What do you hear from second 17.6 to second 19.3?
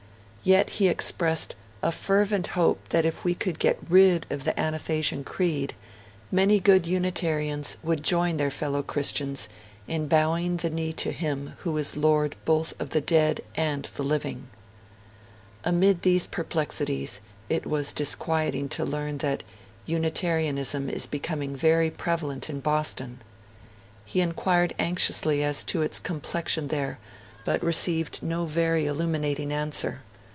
was disquieting to learn